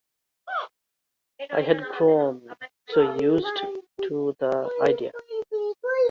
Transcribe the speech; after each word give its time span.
I 1.51 1.61
had 1.61 1.83
grown 1.99 2.41
so 2.89 3.13
used 3.19 3.63
to 4.01 4.35
the 4.39 4.71
idea. 4.81 5.11